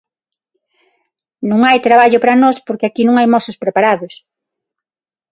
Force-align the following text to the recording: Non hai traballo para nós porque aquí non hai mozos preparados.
Non 1.49 1.59
hai 1.67 1.77
traballo 1.87 2.19
para 2.21 2.39
nós 2.43 2.57
porque 2.67 2.87
aquí 2.87 3.03
non 3.05 3.15
hai 3.17 3.27
mozos 3.33 3.59
preparados. 3.63 4.13